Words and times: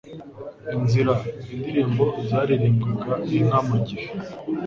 Inzira: 0.75 1.13
Indirimbo 1.53 2.03
zaririmbirwaga 2.29 3.31
inka 3.37 3.59
mu 3.67 3.77
gihe 3.87 4.07